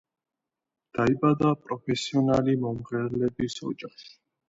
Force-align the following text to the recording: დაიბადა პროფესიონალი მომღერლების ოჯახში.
დაიბადა 0.99 1.53
პროფესიონალი 1.67 2.59
მომღერლების 2.67 3.63
ოჯახში. 3.73 4.15